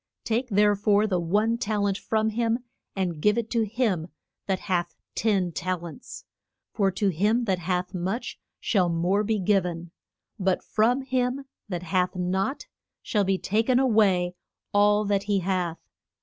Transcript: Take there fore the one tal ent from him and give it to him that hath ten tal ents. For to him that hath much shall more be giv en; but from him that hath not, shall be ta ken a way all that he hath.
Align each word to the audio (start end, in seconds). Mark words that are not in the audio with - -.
Take 0.23 0.47
there 0.49 0.75
fore 0.75 1.05
the 1.05 1.19
one 1.19 1.59
tal 1.59 1.85
ent 1.85 1.95
from 1.95 2.31
him 2.31 2.63
and 2.95 3.21
give 3.21 3.37
it 3.37 3.51
to 3.51 3.61
him 3.67 4.07
that 4.47 4.61
hath 4.61 4.95
ten 5.13 5.51
tal 5.51 5.85
ents. 5.85 6.25
For 6.73 6.89
to 6.89 7.09
him 7.09 7.43
that 7.45 7.59
hath 7.59 7.93
much 7.93 8.39
shall 8.59 8.89
more 8.89 9.23
be 9.23 9.37
giv 9.37 9.63
en; 9.63 9.91
but 10.39 10.63
from 10.63 11.03
him 11.03 11.45
that 11.69 11.83
hath 11.83 12.15
not, 12.15 12.65
shall 13.03 13.23
be 13.23 13.37
ta 13.37 13.61
ken 13.61 13.77
a 13.77 13.85
way 13.85 14.33
all 14.73 15.05
that 15.05 15.25
he 15.25 15.41
hath. 15.41 15.77